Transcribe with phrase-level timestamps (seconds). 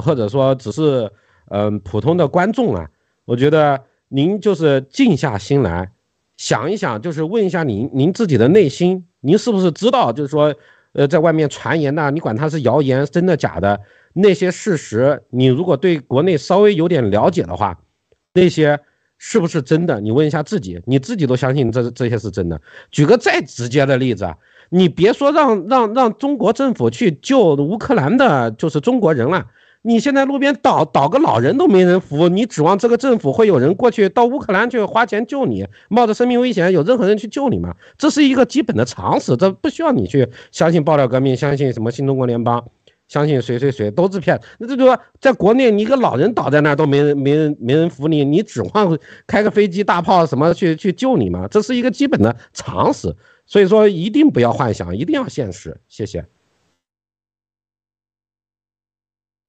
[0.00, 1.10] 或者说只是
[1.48, 2.88] 嗯、普通的观众啊，
[3.24, 5.92] 我觉得您就是静下心来
[6.36, 10.54] 想一想，就是问一下您您自己的内心，您是不是知道，就是说，
[10.92, 13.80] 呃，在外面传言呐，你管它是谣言，真的假的，
[14.12, 17.78] 那些事实，你如果对国内稍微有点了解的话，
[18.34, 18.80] 那些
[19.16, 20.00] 是不是真的？
[20.00, 22.60] 你问一下自己，你自己都相信这这些是真的。
[22.90, 24.36] 举个再直接的例子啊。
[24.68, 29.46] 你别说让让让中国政府去救乌克兰的，就是中国人了。
[29.86, 37.72] 你现在路边倒倒个老人都没人扶，你指望这个政府会有人过去到乌克兰去花钱救你，冒着生命危险有任何人去救你吗？
[37.96, 42.64] 这是一个基本的常识，这不需要你去相信爆料革命，相信什么新中国联邦，
[43.06, 44.40] 相信谁谁谁都是骗。
[44.58, 51.46] 那这就说在国内，你一个老人倒在那儿都没人没人没人扶你，你指望开个飞机大炮什么去去救你吗？
[51.48, 53.14] 这是一个基本的常识。
[53.46, 55.80] 所以说，一定不要幻想，一定要现实。
[55.86, 56.24] 谢谢。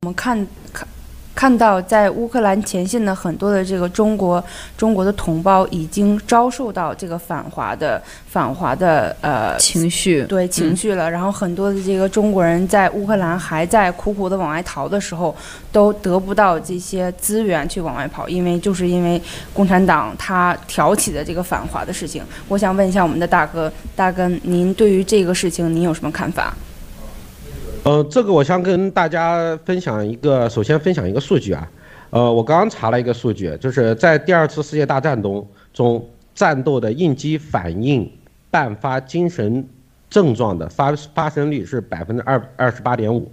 [0.03, 0.87] 我们看看。
[1.33, 4.43] 看到在乌克兰前线的很多的这个中国
[4.75, 11.11] 中国的同胞已经遭受到这个反华的反华的呃情绪，对情绪了。
[11.11, 15.35] 然后很多的这个中国人在乌克兰还在苦苦的往外逃的时候，
[15.71, 19.21] 都得不到这些资源去往外跑，因为就是因为
[19.53, 22.23] 共产党他挑起的这个反华的事情。
[22.47, 26.51] 我想问一下我们的大哥大哥，您对于这个事情您有什么看法？
[27.83, 31.71] 呃，这个我想跟大家分享一个，首先分享一个数据啊，
[32.09, 36.05] 呃，我刚刚查了一个数据，就是在第二次世界大战中中
[36.35, 38.11] 战斗的应激反应
[38.51, 39.65] 伴发精神
[40.09, 43.31] 症状的发发生率是百分之二二十八点五，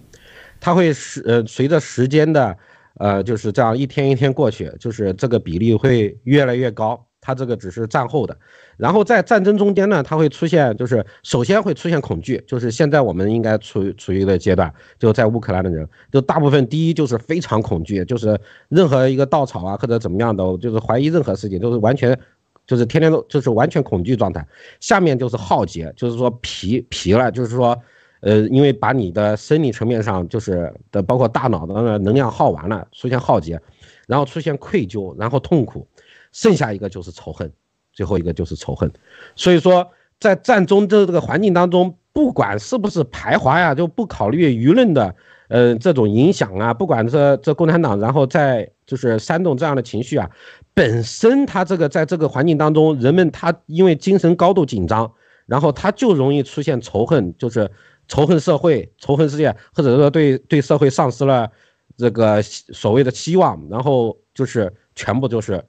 [0.61, 2.57] 它会是呃随着时间的
[2.99, 7.05] 呃就是这样一天一天过去，就是这个比例会越来越高。
[7.21, 8.37] 它这个只是战后的，
[8.77, 18.39] 然后在战争中间呢，它会出现，就是首先会出现恐惧，就是现在我们应该处于处于一个阶段，就在乌克兰的人，就大部分第一就是非常恐惧，就是
[18.69, 22.19] 任何一个稻草啊或者怎么样的，就是怀疑任何事情都是完全，
[22.67, 24.47] 就是天天都就是完全恐惧状态。
[24.81, 27.81] 下面就是耗竭，就是说疲疲了，就是说，
[28.21, 33.61] 呃，因为把你的生理层面上就是的包括大脑的能量耗完了，出现耗竭，
[34.09, 35.87] 然后出现愧疚，然后痛苦。
[36.33, 37.49] 剩下一个就是仇恨，
[37.95, 38.93] 最后一个就是仇恨，
[39.37, 39.89] 所以说
[40.19, 45.15] 在战争的这个环境当中，不管是不是排华呀，就不考虑舆论的，
[45.49, 50.29] 呃，这种影响啊，不管这这共产党，然后再就是煽动这样的情绪啊，
[50.75, 55.13] 本身他这个在这个环境当中，人们他因为精神高度紧张，
[55.47, 57.71] 然后他就容易出现仇恨，就是
[58.09, 61.49] 仇恨社会、仇恨世界，或者说对对社会丧失了
[61.97, 65.65] 这个所谓的希望，然后就是全部就是。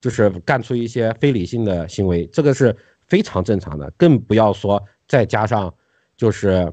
[0.00, 2.74] 就是干出一些非理性的行为，这个是
[3.06, 5.72] 非常正常的，更不要说再加上，
[6.16, 6.72] 就是，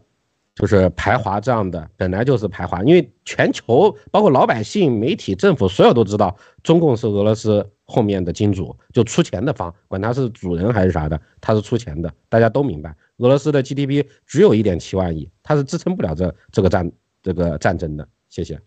[0.55, 12.95] 就是排华这样的，本来就是排华，因为全球包括老百姓、媒体、政府，所有都知道中共是俄罗斯后面的金主，就出钱的方，管他是主人还是啥的，他是出钱的，大家都明白。
[13.17, 18.07] 俄罗斯的 GDP 只有一点七万亿，他是支撑不了这这个战这个战争的。
[18.29, 18.59] 谢谢。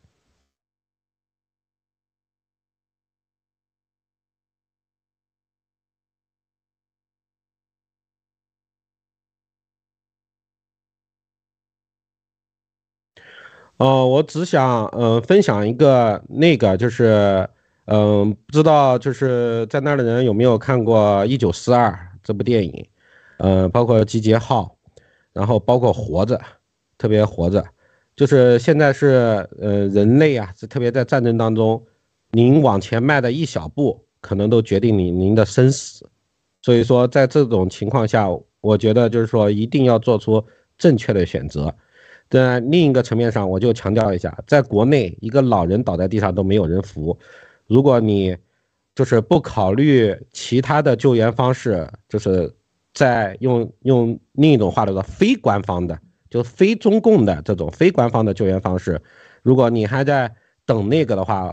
[13.80, 17.48] 哦，我只想嗯、呃、分享一个那个就是
[17.86, 21.88] 嗯、呃、不知道就是在那儿的人有没有看过《一九四二》
[22.22, 22.86] 这部电影，
[23.38, 24.76] 呃，包括《集结号》，
[25.32, 26.36] 然后包括《活着》，
[26.98, 27.62] 特别《活着》，
[28.14, 31.82] 就是现在是呃人类啊，是特别在战争当中，
[32.32, 36.06] 您往前迈的一小步，可能都决定你您的生死，
[36.60, 38.28] 所以说在这种情况下，
[38.60, 40.44] 我觉得就是说一定要做出
[40.76, 41.74] 正确的选择。
[42.30, 47.18] 在另一个层面上，我就强调一下，在国内一个老人倒在地上都没有人扶，
[47.66, 48.36] 如果你
[48.94, 52.55] 就是不考虑其他的救援方式，就是
[52.94, 55.99] 在用用另一种话来说，非官方的，
[56.31, 59.02] 就非中共的这种非官方的救援方式，
[59.43, 60.32] 如果你还在
[60.64, 61.52] 等那个的话，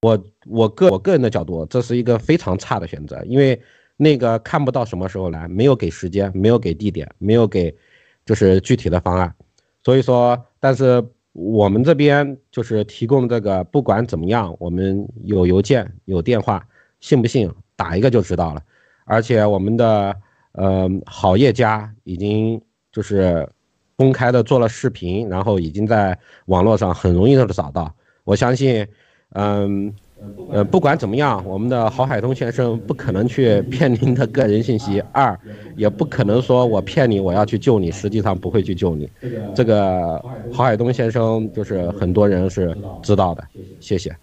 [0.00, 3.60] 我我个我个人的角度，这是一个非常差的选择，因为
[3.98, 7.76] 那个看不到什么时候来，没有给时间，没有给地点，没有给。
[8.24, 9.34] 就是具体的方案，
[9.82, 16.66] 所以说，但是我们这边就是提供这个，不管怎么样，我们有邮件有电话，
[17.00, 18.62] 信不信打一个就知道了。
[19.04, 20.14] 而且我们的
[20.52, 22.60] 呃好业家已经
[22.92, 23.48] 就是
[23.96, 27.92] 公开的做了视频，然后已经在网络上很容易的找到。
[28.24, 28.86] 我相信，
[29.30, 29.92] 嗯，
[30.52, 35.38] 呃不管怎么样，我们的郝海东先生不可能去骗您的个人信息，二
[35.76, 39.08] 也不可能说我骗你，我要去救你，实际上不会去救你。
[39.54, 40.22] 这个
[40.52, 43.44] 郝海东先生就是很多人是知道的，
[43.78, 44.14] 谢谢。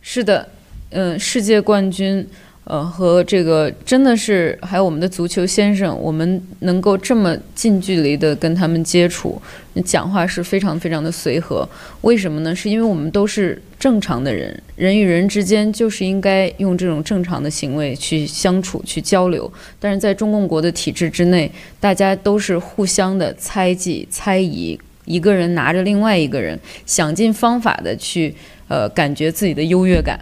[0.00, 0.48] 是的，
[0.90, 2.26] 嗯，世界冠军。
[2.64, 9.40] 呃，和这个真的是还有我们的足球先生，我们能够这么近距离的跟他们接触，
[9.84, 11.68] 讲话是非常非常的随和。
[12.00, 12.56] 为什么呢？
[12.56, 19.52] 是因为我们都是正常的人，人与人之间就是应该用这种正常的行为去相处、去交流。
[19.78, 28.34] 但是在中共国的体制之内，大家都是互相的猜忌、猜疑，一个人拿着另外一个人，想尽方法的去
[28.68, 30.18] 呃感觉自己的优越感。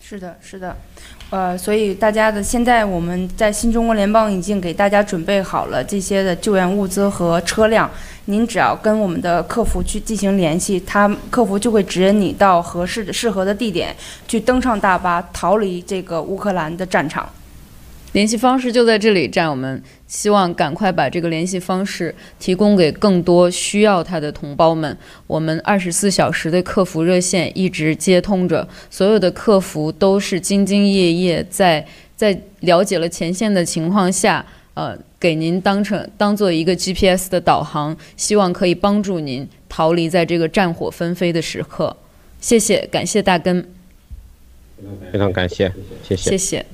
[0.00, 0.74] 是的，是的。
[1.32, 7.90] 呃，所以大家的现在我们在新中国联邦已经给大家准备好了这些的救援物资和车辆，
[8.26, 13.96] 您只要跟我们的客服去进行联系，他客服就会指引你到合适的适合的地点
[14.28, 17.26] 去登上大巴，逃离这个乌克兰的战场。
[18.12, 24.96] 联系方式就在这里，战友们，希望赶快把这个联系方式提供给更多需要他的同胞们。
[25.26, 31.80] 我们二十四小时的客服热线一直接通着，所有的客服都是兢兢业业在，
[32.14, 34.44] 在在了解了前线的情况下，
[34.74, 41.96] 呃，给您当成当做一个 GPS 的导航，希望可以帮助您逃离在这个战火纷飞的时刻。
[42.40, 43.66] 谢谢，感谢大根，
[45.10, 45.72] 非常感谢，
[46.06, 46.66] 谢谢，谢谢。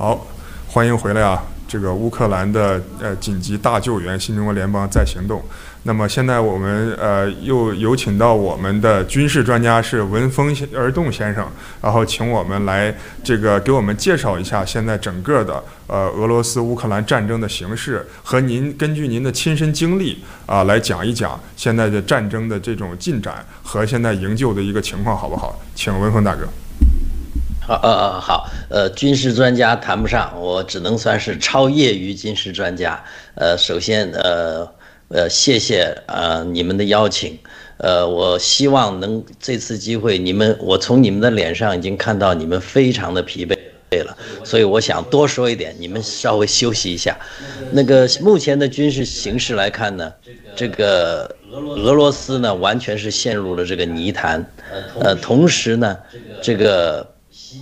[0.00, 0.26] 好，
[0.66, 1.44] 欢迎回来啊！
[1.68, 5.42] 这个乌克兰的呃紧急大救援，新中国联邦在行动。
[5.82, 11.46] 那么现在我们呃又有请到我们的军事专家是文峰而动先生，
[11.82, 25.60] 然后请我们来这个给我们介绍一下现在整个的呃俄罗斯乌克兰战争的形势，和您根据您的亲身经历啊、来讲一讲现在的战争的这种进展和现在营救的一个情况，好不好？
[25.74, 26.48] 请文峰大哥。
[27.70, 33.00] 呃呃好，呃，军事专家谈不上，我只能算是超业余军事专家。
[33.36, 34.68] 呃，首先，呃
[35.08, 37.38] 呃，谢谢呃你们的邀请。
[37.76, 47.16] 呃，我希望能这次机会，你们我从你们的脸上已经看到你们非常的疲惫了，所以我想多说一点，你们稍微休息一下。
[47.70, 50.12] 那个目前的军事形势来看呢，
[50.56, 54.44] 这个俄罗斯呢完全是陷入了这个泥潭，
[54.98, 55.96] 呃，同时呢，
[56.42, 57.06] 这个。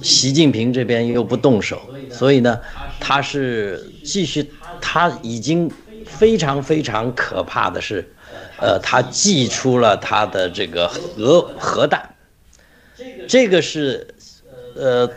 [0.03, 1.81] 习近平这边又不动手，
[2.11, 2.61] 所以呢，
[3.01, 4.51] 他是继续，
[4.81, 5.71] 他已经
[6.07, 8.07] 非常非常可怕的是，
[8.61, 12.15] 呃，他祭出了他的这个核核弹，
[13.27, 14.07] 这个是，
[14.75, 15.11] 呃，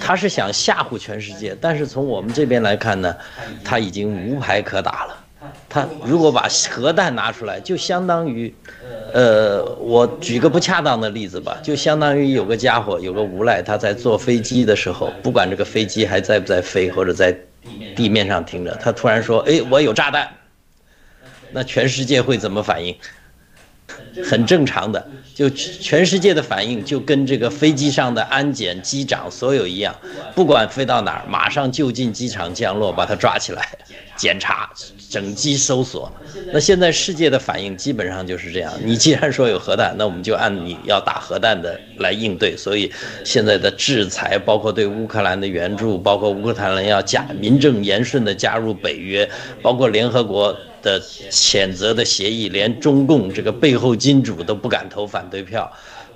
[0.00, 3.16] 他是想吓唬全世界，但是从我们这边来看呢，
[3.64, 5.24] 他已经无牌可打了。
[5.68, 8.54] 他如果把核弹拿出来，就相当于。
[9.10, 17.34] 呃，我举个不恰当的例子吧，就相当于有个家伙，有个无赖，他在坐飞机的时候，不管这个飞机还在不在飞，或者在
[17.96, 20.28] 地面上停着，他突然说：“哎，我有炸弹。”
[21.52, 22.94] 那全世界会怎么反应？
[24.24, 29.94] 很正常的，就全世界的反应就跟这个飞机上的安检机长所有一样，
[30.34, 33.68] 不管飞到哪儿，马上就近机场降落，把他抓起来
[34.16, 34.70] 检查。
[35.10, 36.12] 整机搜索，
[36.52, 38.70] 那现在世界的反应基本上就是这样。
[38.84, 42.54] 你既然说有核弹，那我们就按你要打核弹的来应对。
[42.54, 42.92] 所以
[43.24, 49.26] 现在的制裁，包括对乌克兰的援助，包括乌克兰人要加名正言顺的加入北约，
[49.62, 55.70] 包括联合国的谴责的协议，连中共这个背后金主都不敢投反对票。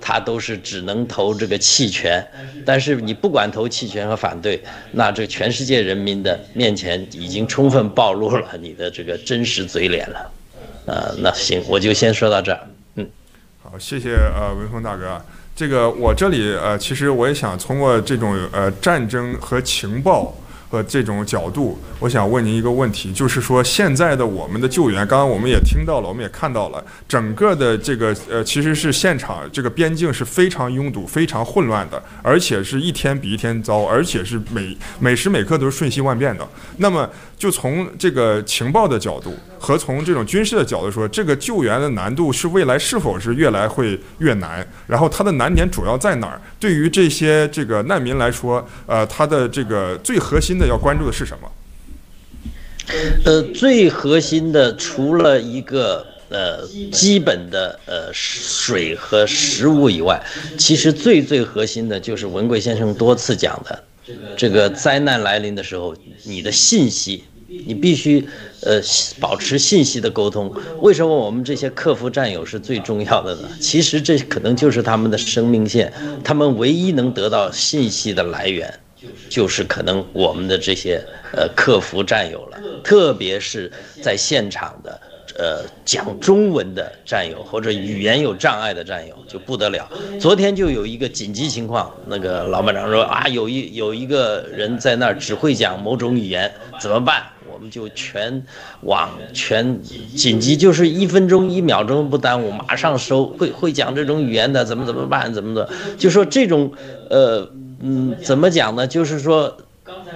[0.05, 2.27] 他都是只能投这个弃权，
[2.67, 10.31] 但是你不管投弃权和反对，那这全世界人民的面前已经充分暴露了你的这个真实嘴脸了。
[10.87, 12.59] 呃，那行，我就先说到这儿。
[12.97, 13.09] 嗯，
[13.63, 15.25] 好，谢谢呃文峰大哥。
[15.55, 20.35] 这个我这里呃，其实我也想通过这种呃战争和情报。
[20.73, 36.49] 和这种角度，我想问您一个问题，就是说现在的我们的救援，刚刚我们也听到了，我们也看到了，整个的这个呃，其实是现场这个边境是非常拥堵、非常混乱的，而且是一天比一天糟，而且是每每时每刻都是瞬息万变的。
[36.79, 44.67] 那么，就从这个情报的角度和从这种军事的角度说，这个救援的难度是未来是否是越来会越难？
[44.89, 46.43] 然后它的难点主要在哪儿？
[46.59, 51.49] 对于这些这个难民来说，呃，它的这个最核心的要关注的是什么？
[53.25, 60.21] 呃，最核心的除了一个呃基本的呃水和食物以外，
[60.59, 63.85] 其实最最核心的就是文贵先生多次讲的，
[64.37, 67.23] 这个灾难来临的时候，你的信息。
[67.67, 68.27] 你必须
[68.63, 68.81] 呃
[69.21, 70.53] 保持信息的沟通。
[70.81, 73.49] 为什么我们这些客服战友是最重要的呢？
[73.61, 75.93] 其实这可能就是他们的生命线，
[76.25, 78.73] 他们唯一能得到信息的来源，
[79.29, 83.71] 就是可能我们的这些呃客服战友了，特别是
[84.03, 85.01] 在现场的。
[85.39, 89.91] 呃，讲中文的战友或者语言有障碍的战友就不得了。
[90.21, 97.23] 昨天就有一个紧急情况，那个老班长说啊，有一有一个人在那儿只会讲某种语言，怎么办？
[97.63, 98.45] 我们就全
[98.81, 99.81] 网全
[100.17, 103.27] 紧急，就是一分钟一秒钟不耽误，马上收。
[103.39, 105.33] 会会讲这种语言的怎么怎么办？
[105.33, 105.71] 怎么的？
[105.97, 106.73] 就说这种
[107.09, 107.49] 呃
[107.81, 108.85] 嗯，怎么讲呢？
[108.85, 109.57] 就是说。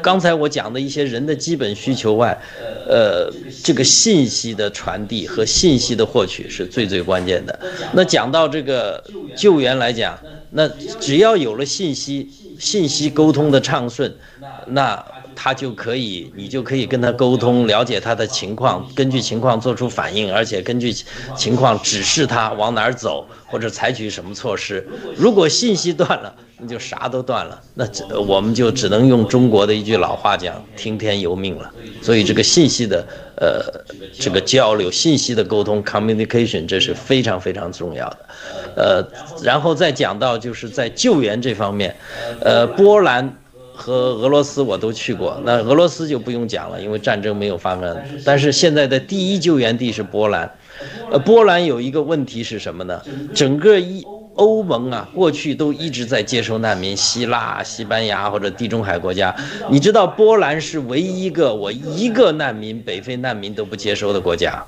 [0.02, 2.38] 刚才我讲的一些人的基本需求外，
[2.86, 3.30] 呃，
[3.64, 7.58] 这个信息的传递和信息的获取是最最关键的。
[7.92, 9.02] 那讲到这个
[9.36, 10.16] 救援来讲，
[10.50, 10.68] 那
[11.00, 14.14] 只要有了信息，信息沟通的畅顺，
[14.68, 15.04] 那
[15.36, 20.92] 他就可以，你就可以跟他沟通，了解他的情况，根据情况做出反应，而且根据
[21.36, 24.84] 情况指示他往哪儿走或者采取什么措施。
[25.16, 27.86] 如果信息断了，那就啥都断了，那
[28.18, 31.70] 我们就只能用中国的一句老话讲，听天由命了。
[32.00, 33.84] 所以这个信息的呃
[34.18, 38.18] 这个交流、信息的沟通 （communication） 这是非常非常重要的。
[38.74, 39.06] 呃，
[39.42, 41.94] 然后再讲到就是在救援这方面，
[42.40, 43.36] 呃，波兰
[43.76, 47.96] 和俄罗斯我都去过，那俄罗斯就不用讲了，因为战争没有发生。
[48.24, 50.50] 但是现在的第一救援地是波兰，
[51.12, 53.00] 呃，波兰有一个问题是什么呢？
[53.34, 54.02] 整个一。
[54.36, 59.34] 欧盟啊，过去都一直在接收难民，希腊、西班牙或者地中海国家。
[59.70, 64.62] 你知道波兰是唯一一个我一个难民、北非难民都不接收的国家，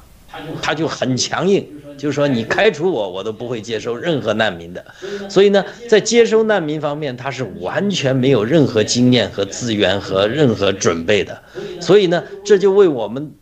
[0.61, 1.67] 他就很强硬，
[1.97, 4.85] 就是说你开除我，我都不会接收任何难民的。
[5.29, 11.43] 所以呢，在接收难民方面，他是完全没有任何经验和资源和任何准备的。
[11.81, 13.33] 所以呢，这就为我们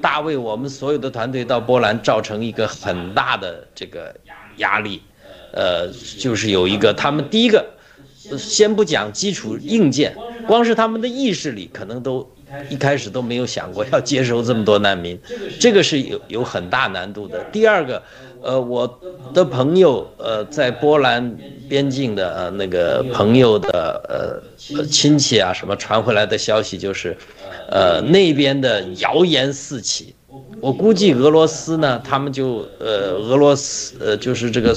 [0.00, 4.14] 大为我们所有的团队到波兰造成一个很大的这个
[4.56, 5.02] 压力。
[5.50, 7.64] 呃，就是有一个，他们第一个，
[8.36, 10.14] 先不讲基础硬件，
[10.46, 12.30] 光是他们的意识里可能都
[12.68, 15.18] 一开始都没有想过要接收这么多难民，
[15.60, 17.42] 这个是有有很大难度的。
[17.52, 18.02] 第二个，
[18.42, 19.00] 呃，我
[19.34, 21.36] 的朋友，呃，在波兰
[21.68, 27.16] 边境的呃那个朋友的呃亲戚啊，什么传回来的消息就是，
[27.70, 30.14] 呃，那边的谣言四起。
[30.60, 34.76] 我估计俄罗斯呢，他们就呃，俄罗斯呃，就是这个，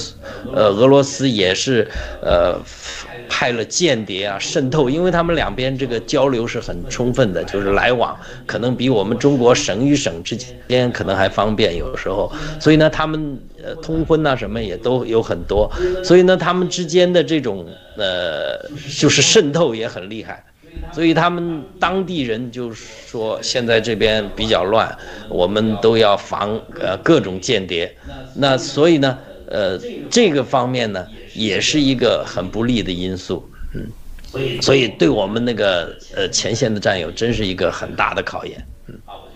[0.53, 1.89] 呃，俄罗斯也是
[2.21, 2.55] 呃，
[3.33, 8.13] 派了间谍啊，渗透，因为他们两边这个交流是很充分的，就是来往
[8.45, 10.35] 可能比我们中国省与省之
[10.67, 15.71] 间可能还方便，有时候，所以呢，他们呃通婚呐什么也都有很多，
[16.03, 18.69] 所以呢，他们之间的这种呃，
[18.99, 20.43] 就是渗透也很厉害。
[20.93, 24.93] 所以他们当地人就说，现在这边比较乱，
[25.29, 27.93] 我们都要防呃各种间谍。
[28.35, 29.77] 那所以呢，呃
[30.09, 33.49] 这个方面呢，也是一个很不利的因素。
[33.73, 38.65] 嗯，所以对我们那个呃前线的战友，真是一个很大的考验。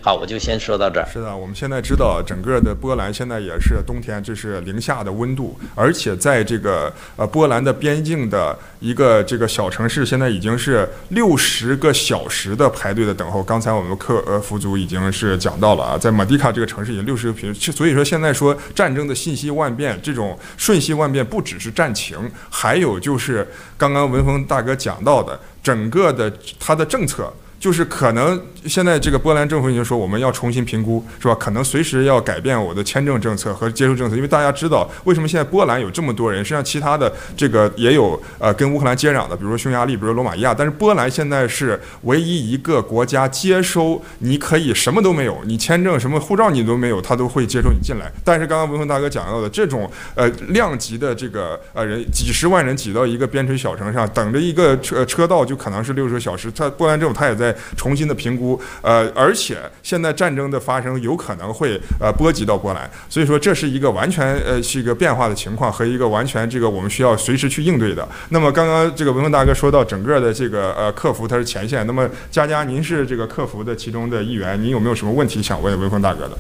[0.05, 1.07] 好，我就先说到这儿。
[1.11, 13.41] 是的，我们现在知道，整个的波兰现在也是冬天，这是零下的温度，而且在这个呃波兰的边境的一个这个小城市，现在已经是六十个小时的排队的等候。
[13.41, 27.33] 刚才我们客呃服组已经是讲到了啊，在马迪卡这个城市已经六十个平，所以说现在说战争的信息万变，这种瞬息万变，不只是战情，还有就是刚刚文峰大哥讲到的整个的他的政策。
[27.59, 31.35] 就是可能现在这个波兰政府已经说我们要重新评估，是吧？
[31.35, 48.11] 可能随时要改变我的签证政策和接收政策，因为大家知道为什么现在波兰有这么多人，实际上其他的这个也有呃跟乌克兰接壤的，比如说匈牙利，比如说罗马尼亚，但是波兰现在是唯一一个国家接收你可以什么都没有，你签证什么护照你都没有，他都会接收你进来。
[48.23, 57.44] 但是刚刚文峰大哥讲到的这种呃量级的这个呃人几十万人挤到一个边陲小城上，等着一个车车道就可能是六十个小时，他波兰政府他也在。
[57.75, 68.07] 重新的评估，呃，而且现在战争的发生有可能会呃波及到波兰，所以说这是一个完全呃是一个变化的情况和一个完全这个我们需要随时去应对的。
[68.29, 76.37] 那么刚刚这个文峰大哥说到整个的这个呃客服他是前线，那么佳佳您是这个客服的其中的一员，您有没有什么问题想问文峰大哥的？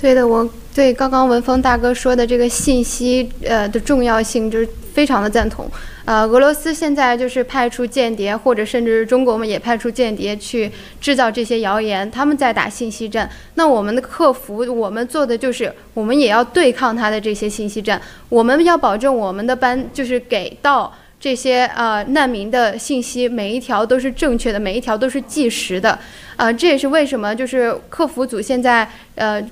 [0.00, 5.68] 对的，我对刚刚文峰大哥说的这个信息呃的重要性就是非常的赞同。
[6.04, 13.28] 呃，俄罗斯现在就是派出间谍，或者甚至是中国我们也派出间谍去制造这些谣言，他们在打信息战。
[13.54, 20.90] 那我们的客服，我们做的就是我们也要对抗他的这些信息战，我们要保证我们的班就是给到
[21.20, 25.98] 这些呃难民的信息每一条都是正确的，每一条都是计时的，
[26.36, 29.42] 呃，这也是为什么就是客服组现在呃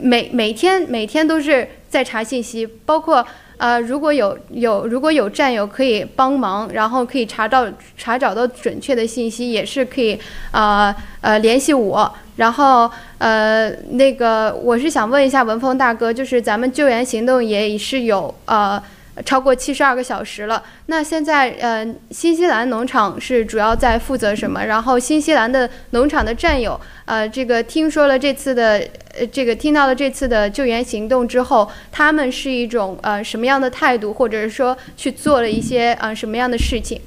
[0.00, 7.66] 每每天每天都是在查信息，包括呃如果有有如果有战友可以帮忙，然后可以查到
[7.96, 10.16] 查找到准确的信息，也是可以
[10.52, 18.80] 啊呃，呃联系我，然后呃那个我是想问一下文峰大哥，就是咱们救援行动也是有呃。
[19.24, 20.62] 超过七十二个小时了。
[20.86, 24.64] 那现在，呃，新西兰农场是主要在负责什么？
[24.64, 28.82] 然后，新西兰的农场的战友，呃，这个听说了这次的，
[29.18, 37.00] 呃，这个听到了这次的救援行动之后，他们是一种呃什么样的态度，或者是说去做了一些呃什么样的事情？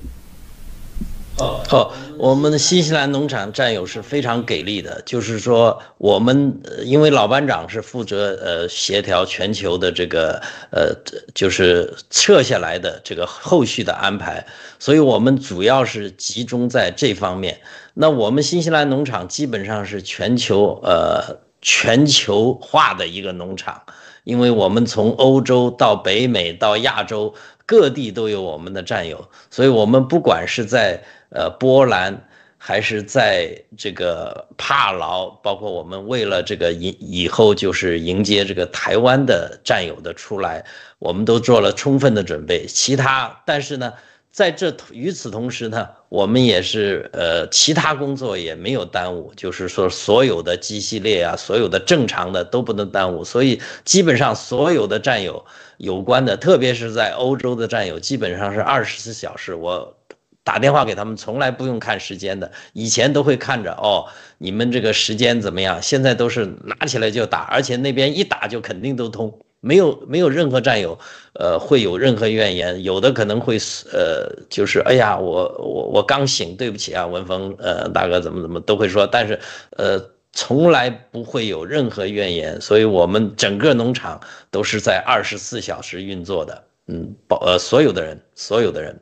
[1.40, 10.42] 哦，我们的新西兰农场战友是非常给力的，就是说我们因为老班长是负责呃协调全球的这个
[10.72, 10.94] 呃
[11.34, 14.46] 就是撤下来的这个后续的安排，
[14.80, 17.60] 所以我们主要是集中在这方面。
[17.94, 23.82] 那我们新西兰农场基本上是全球呃全球化的一个农场，
[24.24, 27.34] 因为我们从欧洲到北美到亚洲
[27.66, 40.66] 各地都有我们的战友，所以我们不管是在呃，波兰还是在这个帕劳，包括我们为了这个以以后就是迎接这个台湾的战友的出来，
[40.98, 42.66] 我们都做了充分的准备。
[42.66, 43.94] 其他，但是呢，
[44.32, 53.24] 在这与此同时呢，我们也是呃，其他工作也没有耽误，就是说所有的机系列啊，所有的正常的都不能耽误。
[53.24, 55.46] 所以基本上所有的战友
[55.78, 59.96] 有关的，特别是在欧洲的战友，基本上是二十四小时我。
[60.44, 62.52] 打电话给他们，从来不用看时间的。
[62.74, 64.06] 以前都会看着哦，
[64.38, 65.80] 你们这个时间怎么样？
[65.82, 70.98] 现在都是拿起来就打，而且那边一打就肯定都通，没有没有任何战友，
[71.34, 72.82] 呃，会有任何怨言。
[72.82, 73.58] 有的可能会
[73.94, 79.38] 呃，就是哎呀，我我我刚醒，对不起啊，文峰，呃，大哥怎么怎么都会说，但是
[79.78, 82.60] 呃，从来不会有任何怨言。
[82.60, 84.20] 所以我们整个农场
[84.50, 89.00] 都是在二十四小时运作的，嗯，保呃所有的人，所有的人。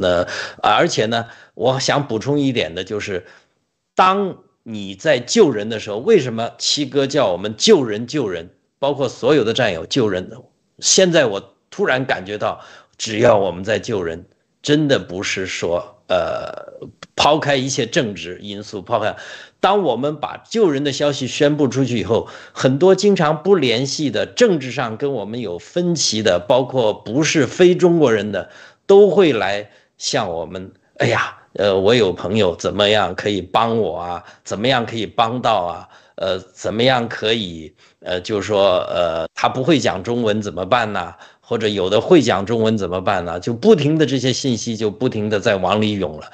[0.00, 0.26] 那
[0.62, 3.26] 而且呢，我想补充一点的就是，
[3.94, 10.30] 当你在救人的时候，为什么七哥叫我们救人救人，包括所有的战友救人？
[10.80, 12.60] 现在我突然感觉到，
[12.98, 14.26] 只要我们在救人，
[14.62, 19.16] 真的不是说呃，抛开一切政治因素，抛开，
[19.60, 28.50] 当我们把救人的消息宣布出去以后，很多经常不联系的政治上跟我们有分歧的，包括不是非中国人的，
[28.86, 29.70] 都会来。
[29.98, 34.24] 像我们，哎呀，呃，我有朋友怎么样可以帮我啊？
[34.44, 35.88] 怎么样可以帮到啊？
[36.16, 41.14] 呃，怎么样可以，呃，就是说，呃，他不会讲中文怎么办呢？
[41.40, 43.38] 或者有的会讲中文怎么办呢？
[43.38, 46.30] 就不停的这些信息就不停的在往里涌了。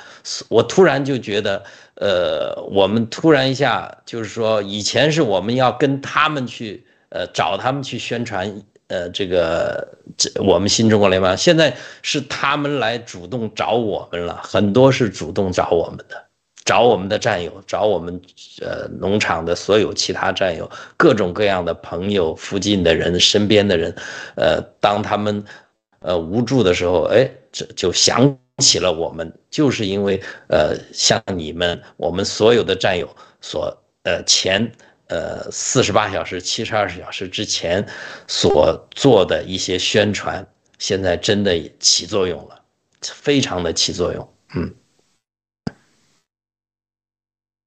[0.49, 1.63] 我突然就觉得，
[1.97, 8.63] 呃，我们突然一下就是说，以前是我们要跟他们去，呃，找他们去宣传。
[8.93, 16.23] 呃，这个这我们新中国联邦现在是他们来主动找我们了，很多是主动找我们的，
[16.63, 18.21] 找我们的战友，找我们
[18.61, 23.95] 呃农场的所有其他战友，各种各样的朋友，附近的人，身边的人，
[24.37, 25.43] 呃，当他们
[26.01, 33.09] 呃无助的时候，哎，这就想起了我们，就是因为呃像你们，我们所有的战友
[33.41, 34.71] 所呃前。
[35.13, 37.87] 呃，四十八小时、七十二小时之前
[38.27, 40.47] 所做的一些宣传，
[40.79, 42.59] 现在真的起作用了，
[43.03, 44.27] 非常的起作用。
[44.55, 44.75] 嗯，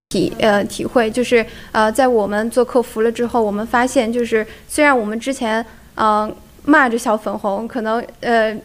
[0.10, 5.64] 体呃体会就是呃，在我们做客服了之后，我们发现就是虽然我们之前
[5.98, 8.60] 嗯、骂着小粉红，可能呃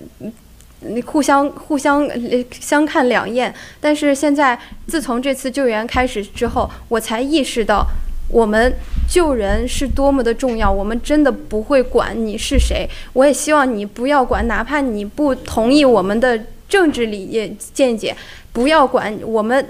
[0.81, 2.09] 你互相互相
[2.51, 7.87] 相看两厌，但是现在自从这次救援开始之后，我才意识到。
[8.31, 8.75] 我们
[9.09, 12.89] 救人是多么的重要，我们真的不会管你是谁。
[13.13, 18.17] 我也希望你不要管，哪怕你不同意我们的政治理念见解，
[18.53, 19.67] 不要管我们。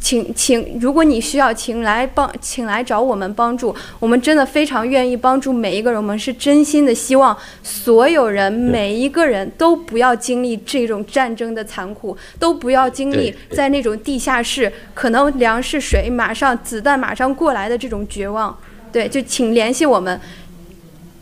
[0.00, 3.74] 请请，如果你需要，请来帮，请来找我们帮助。
[3.98, 6.00] 我们真的非常愿意帮助每一个人。
[6.00, 18.56] 我们是真心的希望所有人，每一个人都不要经历这种战争的残酷，都不要经历在那种地下室，可能粮食、水马上、子弹马上过来的这种绝望。
[18.90, 20.20] 对，就请联系我们，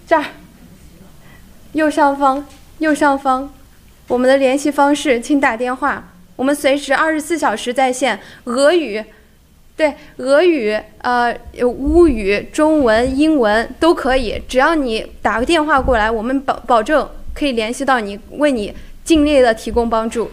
[0.06, 0.24] 这儿，
[1.72, 2.46] 右上方，
[2.78, 3.52] 右上方，
[4.08, 6.12] 我们的联系方式，请打电话。
[6.36, 9.02] 我们随时二十四小时在线，俄语，
[9.76, 18.72] 对，俄语，呃，乌语、中文、英文都可以，只要你打个电话过来，我们保保证可以联系到你，为你
[19.04, 20.30] 尽力的提供帮助。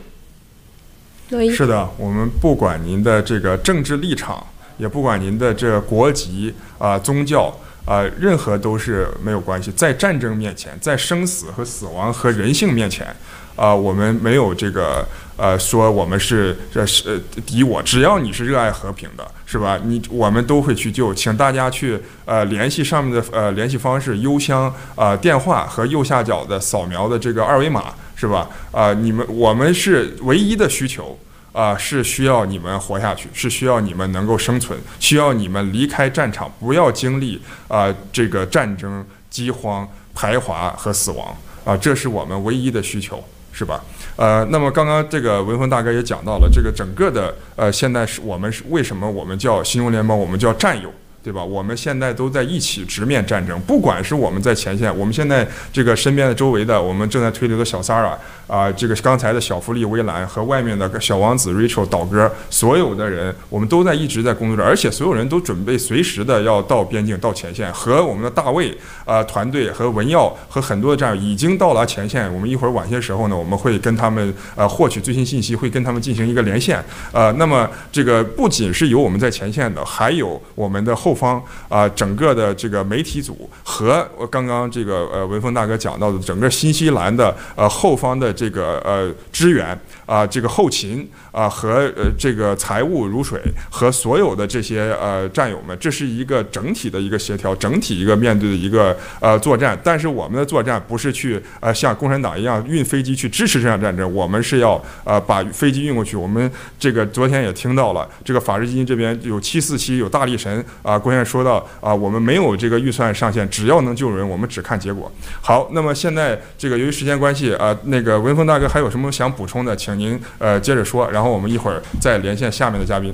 [1.29, 4.45] 是的，我们不管您的这个政治立场，
[4.77, 7.51] 也不管您的这个国籍啊、宗教
[7.85, 9.71] 啊、任何都是没有关系。
[9.71, 13.07] 在战争面前，在生死和死亡和人性面前，
[13.55, 15.03] 啊、我们没有这个
[15.37, 19.79] 呃说我们是这是敌我，只要你是热爱和平的，是吧？
[19.83, 24.63] 你我们都会去救，请大家去呃联系上面的呃联系方式、邮箱
[24.95, 27.93] 啊、呃、电话和右下角的扫描的这个二维码。
[28.15, 28.47] 是吧？
[28.71, 31.19] 啊、呃，你们我们是唯一的需求
[31.51, 37.35] 啊、呃，是需要你们活下去，是需要你们能够生存，需要你们离开战场，不要经历
[37.67, 41.27] 啊、呃、这个战争、饥荒、排华和死亡
[41.65, 43.83] 啊、呃，这是我们唯一的需求，是吧？
[44.15, 50.91] 呃，那么刚刚这个文峰大哥也讲到了，这个整个的呃，现在是我们是为什么我们叫新中联邦，我们叫战友。
[51.23, 51.41] 对吧？
[51.41, 58.13] 我们现在都在一起直面战争，不管是我们在前线，我们现在这个身边的周围的，我们正在推流的小 Sara
[58.45, 72.31] 啊，这个刚才的小福利薇兰和外面的小王子 Rachel 倒哥，所有的人，我们都在一直在工作着，而且所有人都准备随时的要到边境、到前线，和我们的大卫啊团队和文耀和很多的战友已经到达前线。
[72.33, 76.83] 我们一会儿晚些时候呢，我们会跟他们呃获取最新信息，会跟他们进行一个连线。
[77.13, 81.12] 呃，那么这个不仅是有我们在前线的，还有我们的后。
[81.13, 99.79] 后方啊，整个的这个媒体组和我刚刚这个呃文峰大哥讲到的整个新西兰的呃后方的这个呃支援啊，这个后勤啊和呃这个财务如水和所有的这些呃战友们，这是一个整体的一个协调，整体一个面对的一个呃作战。
[99.83, 106.17] 但是我们的作战不是去呃像共产党一样运飞机去支持这场战争，我们是要呃把飞机运过去。
[106.17, 110.97] 我们这个昨天也听到了，这个法治基金这边有七四七，有大力神啊。
[111.03, 115.11] 郭燕说到啊，我们没有这个预算上限，只要能救人，我们只看结果。
[115.41, 123.13] 好，那么现在这个由于时间关系啊，那个文峰大哥还有什么想补充的，请您呃接着说，然后我们一会儿再连线下面的嘉宾。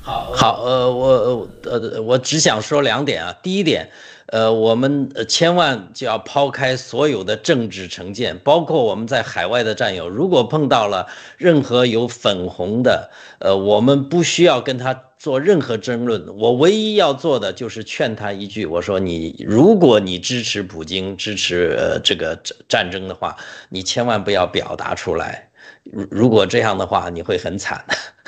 [0.00, 3.90] 好，好，呃，我呃我只想说两点啊，第一点。
[4.34, 11.06] 呃，我们千万就要抛开所有的政治成见，包括我们在海外的战友，如果碰到了
[11.38, 16.36] 任何有粉红的，呃，我们不需要跟他做任何争论。
[16.36, 22.36] 我唯一要做的就是劝他一句，我说你，如果你支持普京，支持呃这个
[22.68, 23.36] 战争的话，
[23.68, 25.48] 你千万不要表达出来。
[25.84, 27.84] 如如果这样的话，你会很惨。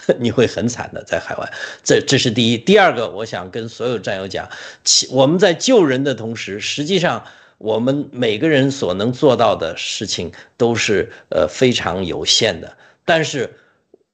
[0.18, 2.58] 你会很惨的，在海外，这这是第一。
[2.58, 4.48] 第二个，我想跟所有战友讲，
[4.84, 7.24] 其我们在救人的同时，实际上
[7.58, 12.76] 我们每个人所能做到的事情都是呃非常有限的。
[13.04, 13.50] 但是，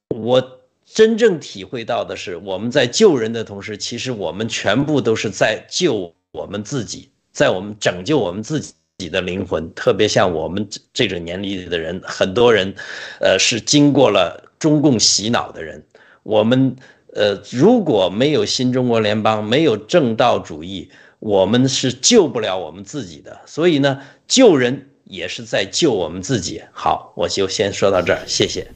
[0.09, 8.61] 我真正体会到的是，我们在救人的同时，其实我们全部都是在救我们自己，在我们拯救我们自
[8.99, 9.73] 己的灵魂。
[9.75, 12.75] 特别像我们这种年龄的人，很多人，
[13.21, 14.49] 呃，是经过了。
[14.62, 15.83] 中共洗脑的人，
[16.22, 16.77] 我们
[17.14, 23.40] 呃，如果没有新中国联邦，没有正道主义，我们是救不了我们自己的。
[23.44, 23.98] 所以呢，
[24.29, 26.62] 救人也是在救我们自己。
[26.72, 28.68] 好，我就先说到这儿，谢谢。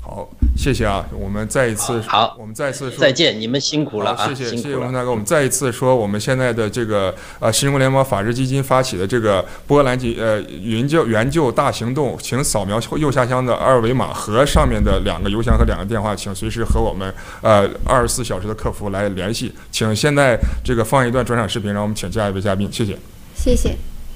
[0.00, 0.26] 好，
[0.60, 1.02] 谢谢啊！
[1.18, 4.28] 我们再一次好，我们再一次说再见，你们辛苦了啊！
[4.28, 19.50] 谢谢谢谢文峰大哥，我们再一次说，我们现在的这个呃新中国联邦法治基金发起的这个波兰籍呃援救援救大行动，请扫描右下方的二维码和上面的两个邮箱和两个电话，请随时和我们呃二十四小时的客服来联系。
[19.70, 22.98] 请现在这个放一段转场视频，让我们请下一位嘉宾，谢谢。
[23.34, 23.74] 谢谢。